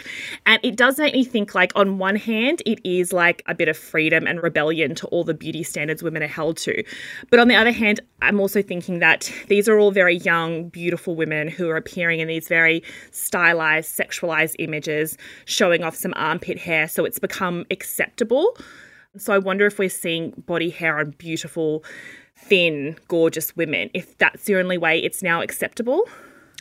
And 0.46 0.60
it 0.63 0.75
does 0.75 0.98
make 0.98 1.13
me 1.13 1.24
think 1.24 1.56
like 1.56 1.72
on 1.75 1.98
one 1.98 2.15
hand, 2.15 2.62
it 2.65 2.80
is 2.84 3.13
like 3.13 3.44
a 3.48 3.56
bit 3.56 3.68
of 3.68 3.77
freedom 3.77 4.27
and 4.27 4.41
rebellion 4.44 4.96
to 4.96 5.08
all 5.08 5.24
the 5.24 5.34
beauty 5.34 5.63
standards 5.63 6.03
women 6.03 6.24
are 6.24 6.27
held 6.27 6.58
to. 6.58 6.84
But 7.30 7.39
on 7.39 7.48
the 7.48 7.56
other 7.56 7.72
hand, 7.72 8.00
I'm 8.22 8.39
also 8.39 8.62
thinking 8.62 9.00
that 9.00 9.32
these 9.48 9.68
are 9.68 9.80
all 9.80 9.91
very 9.91 10.18
young, 10.18 10.70
beautiful 10.70 11.15
women 11.15 11.48
who 11.48 11.70
are 11.70 11.77
appearing 11.77 12.20
in 12.20 12.27
these 12.27 12.48
very 12.48 12.84
stylized, 13.12 13.98
sexualized 13.98 14.56
images, 14.60 15.18
showing 15.46 15.84
off 15.84 15.96
some 15.96 16.13
armpit 16.15 16.58
hair. 16.58 16.88
So 16.88 17.06
it's 17.06 17.20
become 17.20 17.65
acceptable. 17.72 18.58
So 19.18 19.34
I 19.34 19.39
wonder 19.39 19.65
if 19.65 19.77
we're 19.77 19.89
seeing 19.89 20.32
body 20.46 20.70
hair 20.70 20.98
on 20.98 21.12
beautiful 21.12 21.84
thin, 22.43 22.98
gorgeous 23.07 23.55
women, 23.55 23.89
if 23.93 24.17
that's 24.17 24.43
the 24.45 24.55
only 24.55 24.77
way 24.77 25.00
it's 25.00 25.24
now 25.24 25.41
acceptable. 25.41 26.07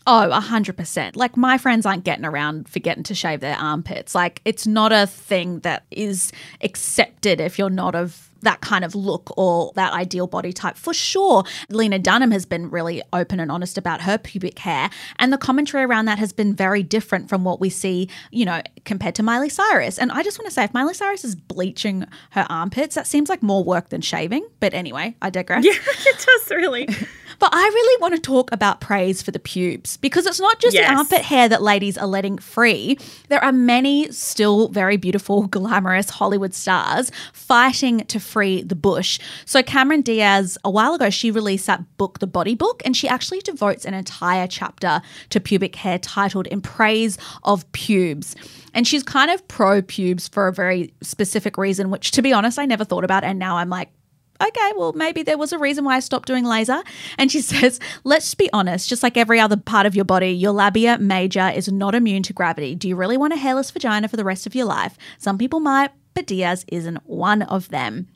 Oh, 0.07 0.31
100%. 0.33 1.17
Like, 1.17 1.37
my 1.37 1.59
friends 1.59 1.85
aren't 1.85 2.05
getting 2.05 2.25
around 2.25 2.69
forgetting 2.69 3.03
to 3.05 3.15
shave 3.15 3.41
their 3.41 3.57
armpits. 3.57 4.15
Like, 4.15 4.41
it's 4.45 4.67
not 4.67 4.93
a 4.93 5.07
thing 5.07 5.61
that 5.61 5.85
is 5.91 6.33
accepted 6.63 7.41
if 7.41 7.59
you're 7.59 7.69
not 7.69 7.95
of 7.95 8.30
that 8.43 8.61
kind 8.61 8.85
of 8.85 8.95
look 8.95 9.33
or 9.37 9.73
that 9.75 9.93
ideal 9.93 10.27
body 10.27 10.53
type 10.53 10.77
for 10.77 10.95
sure. 10.95 11.45
Lena 11.69 11.99
Dunham 11.99 12.31
has 12.31 12.47
been 12.47 12.71
really 12.71 13.03
open 13.13 13.41
and 13.41 13.51
honest 13.51 13.79
about 13.79 14.03
her 14.03 14.19
pubic 14.19 14.59
hair, 14.61 14.91
and 15.19 15.33
the 15.33 15.39
commentary 15.39 15.85
around 15.85 16.07
that 16.07 16.19
has 16.19 16.33
been 16.33 16.55
very 16.55 16.83
different 16.83 17.29
from 17.29 17.45
what 17.45 17.61
we 17.61 17.71
see, 17.71 18.09
you 18.31 18.45
know, 18.45 18.63
compared 18.85 19.15
to 19.17 19.23
Miley 19.23 19.49
Cyrus. 19.49 19.99
And 19.99 20.11
I 20.13 20.23
just 20.23 20.39
want 20.39 20.47
to 20.49 20.55
say, 20.55 20.65
if 20.65 20.75
Miley 20.75 20.95
Cyrus 20.95 21.25
is 21.25 21.37
bleaching 21.37 22.05
her 22.31 22.47
armpits, 22.49 22.95
that 22.95 23.07
seems 23.07 23.29
like 23.29 23.43
more 23.43 23.63
work 23.65 23.91
than 23.91 24.01
shaving. 24.01 24.47
But 24.61 24.75
anyway, 24.75 25.17
I 25.23 25.31
digress. 25.31 25.65
Yeah, 25.71 25.73
it 26.13 26.27
does 26.27 26.51
really. 26.51 26.89
But 27.41 27.55
I 27.55 27.59
really 27.63 28.01
want 28.03 28.15
to 28.15 28.21
talk 28.21 28.53
about 28.53 28.83
praise 28.83 29.23
for 29.23 29.31
the 29.31 29.39
pubes 29.39 29.97
because 29.97 30.27
it's 30.27 30.39
not 30.39 30.61
just 30.61 30.75
yes. 30.75 30.87
the 30.87 30.95
armpit 30.95 31.23
hair 31.23 31.49
that 31.49 31.63
ladies 31.63 31.97
are 31.97 32.07
letting 32.07 32.37
free. 32.37 32.99
There 33.29 33.43
are 33.43 33.51
many 33.51 34.13
still 34.13 34.69
very 34.69 34.99
beautiful, 34.99 35.47
glamorous 35.47 36.11
Hollywood 36.11 36.53
stars 36.53 37.11
fighting 37.33 38.05
to 38.07 38.21
free 38.21 38.63
the 38.63 38.75
bush. 38.75 39.19
So 39.47 39.63
Cameron 39.63 40.03
Diaz, 40.03 40.59
a 40.65 40.71
while 40.71 40.95
ago, 40.95 41.09
she 41.09 41.31
released 41.31 41.67
that 41.67 41.83
book, 41.97 42.19
The 42.19 42.27
Body 42.27 42.55
Book, 42.55 42.83
and 42.85 42.95
she 42.95 43.09
actually 43.09 43.41
devotes 43.41 43.87
an 43.87 43.95
entire 43.95 44.47
chapter 44.47 45.01
to 45.31 45.41
pubic 45.41 45.77
hair 45.77 45.99
titled 45.99 46.47
In 46.49 46.61
Praise 46.61 47.17
of 47.45 47.71
Pubes. 47.73 48.37
And 48.75 48.87
she's 48.87 49.03
kind 49.03 49.31
of 49.31 49.49
pro 49.49 49.81
pubes 49.81 50.29
for 50.29 50.47
a 50.47 50.53
very 50.53 50.93
specific 51.01 51.57
reason, 51.57 51.91
which 51.91 52.11
to 52.13 52.23
be 52.23 52.35
honest, 52.35 52.59
I 52.59 52.67
never 52.67 52.85
thought 52.85 53.05
about. 53.05 53.25
And 53.25 53.39
now 53.39 53.57
I'm 53.57 53.71
like, 53.71 53.89
okay, 54.41 54.73
well, 54.77 54.93
maybe 54.93 55.23
there 55.23 55.39
was 55.39 55.53
a 55.53 55.59
reason 55.59 55.85
why 55.85 55.97
I 55.97 56.01
stopped 56.01 56.27
doing 56.27 56.45
laser. 56.45 56.83
And 57.19 57.31
she 57.31 57.41
says, 57.53 57.81
let's 58.05 58.35
be 58.35 58.51
honest, 58.53 58.89
just 58.89 59.03
like 59.03 59.17
every 59.17 59.41
other 59.41 59.57
part 59.57 59.87
of 59.87 59.95
your 59.95 60.05
body, 60.05 60.31
your 60.31 60.53
labia 60.53 60.99
major 60.99 61.49
is 61.49 61.71
not 61.71 61.95
immune 61.95 62.23
to 62.25 62.33
gravity. 62.33 62.75
Do 62.75 62.89
you 62.89 62.97
really 62.97 63.17
want 63.17 63.33
a 63.33 63.37
hairless 63.37 63.71
vagina 63.71 64.09
for 64.09 64.17
the 64.17 64.25
rest 64.25 64.47
of 64.47 64.55
your 64.55 64.67
life? 64.67 64.97
Some 65.19 65.39
people 65.39 65.61
might, 65.61 65.91
but 66.15 66.27
Diaz 66.27 66.65
isn't 66.69 66.99
one 67.07 67.43
of 67.43 67.69
them. 67.69 68.09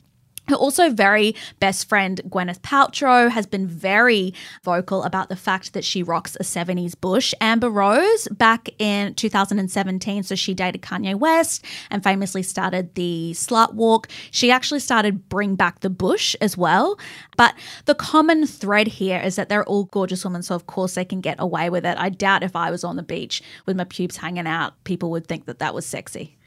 Her 0.47 0.55
also 0.55 0.89
very 0.89 1.35
best 1.59 1.89
friend, 1.89 2.21
Gwyneth 2.29 2.59
Paltrow, 2.59 3.29
has 3.29 3.47
been 3.47 3.67
very 3.67 4.33
vocal 4.63 5.03
about 5.03 5.29
the 5.29 5.35
fact 5.35 5.73
that 5.73 5.83
she 5.83 6.03
rocks 6.03 6.37
a 6.39 6.43
70s 6.43 6.99
bush. 6.99 7.33
Amber 7.41 7.69
Rose, 7.69 8.27
back 8.29 8.69
in 8.77 9.15
2017, 9.15 10.23
so 10.23 10.35
she 10.35 10.53
dated 10.53 10.81
Kanye 10.81 11.15
West 11.15 11.65
and 11.89 12.03
famously 12.03 12.43
started 12.43 12.93
the 12.93 13.31
Slut 13.33 13.73
Walk. 13.73 14.07
She 14.29 14.51
actually 14.51 14.81
started 14.81 15.29
Bring 15.29 15.55
Back 15.55 15.79
the 15.79 15.89
Bush 15.89 16.35
as 16.41 16.55
well. 16.55 16.99
But 17.37 17.55
the 17.85 17.95
common 17.95 18.45
thread 18.45 18.87
here 18.87 19.19
is 19.19 19.35
that 19.37 19.49
they're 19.49 19.65
all 19.65 19.85
gorgeous 19.85 20.23
women, 20.23 20.43
so 20.43 20.53
of 20.53 20.67
course 20.67 20.93
they 20.93 21.05
can 21.05 21.21
get 21.21 21.37
away 21.39 21.69
with 21.69 21.85
it. 21.85 21.97
I 21.97 22.09
doubt 22.09 22.43
if 22.43 22.55
I 22.55 22.69
was 22.69 22.83
on 22.83 22.97
the 22.97 23.03
beach 23.03 23.41
with 23.65 23.75
my 23.75 23.83
pubes 23.83 24.17
hanging 24.17 24.47
out, 24.47 24.83
people 24.83 25.09
would 25.11 25.27
think 25.27 25.45
that 25.45 25.59
that 25.59 25.73
was 25.73 25.85
sexy 25.85 26.37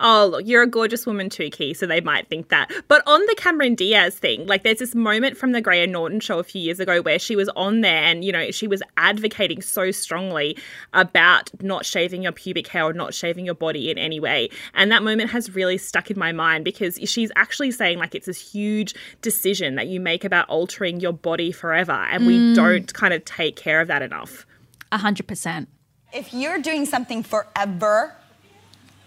oh, 0.00 0.28
look, 0.32 0.46
you're 0.46 0.62
a 0.62 0.66
gorgeous 0.66 1.06
woman 1.06 1.28
too, 1.28 1.50
Kee, 1.50 1.74
so 1.74 1.86
they 1.86 2.00
might 2.00 2.28
think 2.28 2.48
that. 2.48 2.70
But 2.88 3.02
on 3.06 3.20
the 3.26 3.34
Cameron 3.36 3.74
Diaz 3.74 4.14
thing, 4.14 4.46
like 4.46 4.62
there's 4.62 4.78
this 4.78 4.94
moment 4.94 5.36
from 5.36 5.52
the 5.52 5.60
Graham 5.60 5.92
Norton 5.92 6.20
show 6.20 6.38
a 6.38 6.44
few 6.44 6.60
years 6.60 6.80
ago 6.80 7.02
where 7.02 7.18
she 7.18 7.36
was 7.36 7.48
on 7.50 7.80
there 7.80 8.02
and, 8.04 8.24
you 8.24 8.32
know, 8.32 8.50
she 8.50 8.66
was 8.66 8.82
advocating 8.96 9.62
so 9.62 9.90
strongly 9.90 10.56
about 10.92 11.50
not 11.62 11.84
shaving 11.84 12.22
your 12.22 12.32
pubic 12.32 12.66
hair 12.68 12.84
or 12.84 12.92
not 12.92 13.14
shaving 13.14 13.44
your 13.44 13.54
body 13.54 13.90
in 13.90 13.98
any 13.98 14.20
way. 14.20 14.48
And 14.74 14.90
that 14.92 15.02
moment 15.02 15.30
has 15.30 15.54
really 15.54 15.78
stuck 15.78 16.10
in 16.10 16.18
my 16.18 16.32
mind 16.32 16.64
because 16.64 16.98
she's 17.04 17.30
actually 17.36 17.70
saying 17.70 17.98
like 17.98 18.14
it's 18.14 18.26
this 18.26 18.52
huge 18.52 18.94
decision 19.22 19.74
that 19.76 19.88
you 19.88 20.00
make 20.00 20.24
about 20.24 20.48
altering 20.48 21.00
your 21.00 21.12
body 21.12 21.52
forever. 21.52 21.92
And 21.92 22.26
we 22.26 22.38
mm. 22.38 22.54
don't 22.54 22.92
kind 22.94 23.14
of 23.14 23.24
take 23.24 23.56
care 23.56 23.80
of 23.80 23.88
that 23.88 24.02
enough. 24.02 24.46
A 24.90 24.98
hundred 24.98 25.26
percent. 25.26 25.68
If 26.12 26.32
you're 26.32 26.58
doing 26.58 26.86
something 26.86 27.22
forever, 27.22 28.16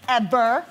ever, 0.08 0.64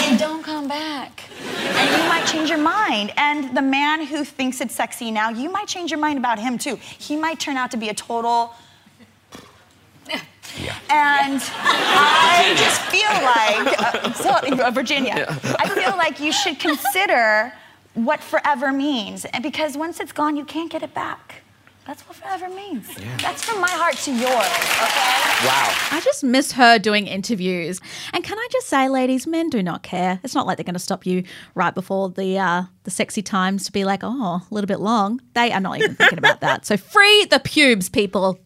and 0.00 0.18
don't 0.18 0.42
come 0.42 0.68
back. 0.68 1.24
And 1.40 1.90
you 1.90 2.08
might 2.08 2.26
change 2.26 2.48
your 2.48 2.58
mind. 2.58 3.12
And 3.16 3.56
the 3.56 3.62
man 3.62 4.04
who 4.06 4.24
thinks 4.24 4.60
it's 4.60 4.74
sexy 4.74 5.10
now, 5.10 5.30
you 5.30 5.50
might 5.50 5.68
change 5.68 5.90
your 5.90 6.00
mind 6.00 6.18
about 6.18 6.38
him 6.38 6.58
too. 6.58 6.76
He 6.76 7.16
might 7.16 7.38
turn 7.38 7.56
out 7.56 7.70
to 7.72 7.76
be 7.76 7.88
a 7.88 7.94
total. 7.94 8.54
Yeah. 10.58 10.78
And 10.90 11.42
I 11.44 12.54
just 12.56 12.80
feel 12.90 13.12
like, 13.22 13.80
uh, 13.80 14.12
so, 14.14 14.64
uh, 14.64 14.70
Virginia, 14.70 15.26
I 15.58 15.68
feel 15.68 15.96
like 15.96 16.20
you 16.20 16.32
should 16.32 16.58
consider 16.58 17.52
what 17.94 18.20
forever 18.20 18.72
means. 18.72 19.24
And 19.26 19.42
because 19.42 19.76
once 19.76 20.00
it's 20.00 20.12
gone, 20.12 20.36
you 20.36 20.44
can't 20.44 20.70
get 20.70 20.82
it 20.82 20.94
back. 20.94 21.42
That's 21.88 22.02
what 22.02 22.16
forever 22.16 22.50
means. 22.50 22.86
That's 23.22 23.42
from 23.42 23.62
my 23.62 23.70
heart 23.70 23.96
to 23.96 24.10
yours, 24.10 24.28
okay? 24.28 25.46
Wow. 25.46 25.74
I 25.90 26.02
just 26.04 26.22
miss 26.22 26.52
her 26.52 26.78
doing 26.78 27.06
interviews. 27.06 27.80
And 28.12 28.22
can 28.22 28.36
I 28.36 28.46
just 28.52 28.66
say, 28.66 28.90
ladies, 28.90 29.26
men 29.26 29.48
do 29.48 29.62
not 29.62 29.82
care. 29.82 30.20
It's 30.22 30.34
not 30.34 30.46
like 30.46 30.58
they're 30.58 30.64
going 30.64 30.74
to 30.74 30.80
stop 30.80 31.06
you 31.06 31.24
right 31.54 31.74
before 31.74 32.10
the 32.10 32.38
uh, 32.38 32.64
the 32.82 32.90
sexy 32.90 33.22
times 33.22 33.64
to 33.64 33.72
be 33.72 33.86
like, 33.86 34.00
oh, 34.02 34.42
a 34.50 34.54
little 34.54 34.68
bit 34.68 34.80
long. 34.80 35.22
They 35.32 35.50
are 35.50 35.60
not 35.60 35.78
even 35.78 35.94
thinking 35.94 36.18
about 36.18 36.42
that. 36.42 36.66
So 36.66 36.76
free 36.76 37.24
the 37.24 37.40
pubes, 37.40 37.88
people. 37.88 38.38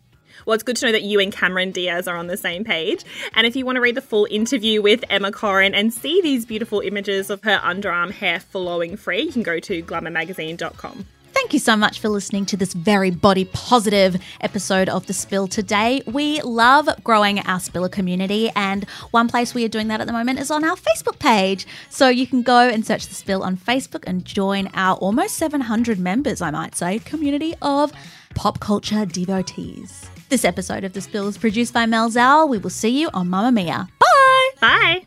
Well, 0.47 0.55
it's 0.55 0.63
good 0.63 0.77
to 0.77 0.87
know 0.87 0.93
that 0.93 1.03
you 1.03 1.19
and 1.19 1.33
Cameron 1.33 1.73
Diaz 1.73 2.07
are 2.07 2.17
on 2.17 2.29
the 2.29 2.37
same 2.37 2.63
page. 2.63 3.05
And 3.35 3.45
if 3.45 3.57
you 3.57 3.67
want 3.67 3.75
to 3.75 3.81
read 3.81 3.97
the 3.97 4.03
full 4.03 4.29
interview 4.31 4.81
with 4.81 5.03
Emma 5.11 5.33
Corrin 5.33 5.73
and 5.75 5.93
see 5.93 6.21
these 6.21 6.47
beautiful 6.47 6.79
images 6.79 7.29
of 7.29 7.43
her 7.43 7.59
underarm 7.59 8.13
hair 8.13 8.39
flowing 8.39 8.97
free, 8.97 9.23
you 9.23 9.33
can 9.33 9.43
go 9.43 9.59
to 9.59 9.83
glamourmagazine.com. 9.83 11.07
Thank 11.43 11.55
you 11.55 11.59
so 11.59 11.77
much 11.77 11.99
for 11.99 12.09
listening 12.09 12.47
to 12.47 12.57
this 12.57 12.73
very 12.73 13.11
body 13.11 13.45
positive 13.45 14.17
episode 14.43 14.89
of 14.89 15.09
The 15.09 15.13
Spill 15.13 15.49
today. 15.49 16.01
We 16.07 16.41
love 16.43 16.89
growing 17.03 17.41
our 17.41 17.59
Spiller 17.59 17.89
community, 17.89 18.49
and 18.55 18.89
one 19.11 19.27
place 19.27 19.53
we 19.53 19.65
are 19.65 19.69
doing 19.69 19.89
that 19.89 20.01
at 20.01 20.07
the 20.07 20.13
moment 20.13 20.39
is 20.39 20.53
on 20.53 20.63
our 20.63 20.77
Facebook 20.77 21.19
page. 21.19 21.67
So 21.91 22.09
you 22.09 22.29
can 22.29 22.43
go 22.43 22.69
and 22.69 22.87
search 22.87 23.09
The 23.09 23.17
Spill 23.17 23.43
on 23.43 23.57
Facebook 23.57 24.05
and 24.07 24.25
join 24.25 24.71
our 24.73 24.97
almost 24.99 25.35
700 25.35 25.99
members, 25.99 26.41
I 26.41 26.53
might 26.53 26.77
say, 26.77 27.01
community 27.01 27.55
of 27.61 27.93
pop 28.37 28.61
culture 28.61 29.05
devotees. 29.05 30.09
This 30.29 30.45
episode 30.45 30.85
of 30.85 30.93
The 30.93 31.01
Spill 31.01 31.27
is 31.27 31.37
produced 31.37 31.75
by 31.75 31.87
Mel 31.87 32.09
Sauer. 32.09 32.47
We 32.47 32.59
will 32.59 32.71
see 32.71 33.01
you 33.01 33.11
on 33.13 33.29
Mamamia. 33.29 33.89
Bye! 33.99 34.51
Bye. 34.61 35.07